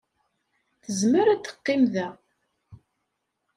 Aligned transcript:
Tezmer 0.83 1.27
ad 1.29 1.41
teqqim 1.43 1.83
da. 1.93 2.07